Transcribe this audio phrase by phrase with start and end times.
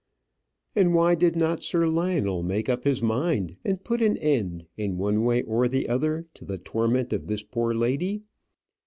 [0.75, 4.97] And why did not Sir Lionel make up his mind and put an end, in
[4.97, 8.23] one way or the other, to the torment of this poor lady?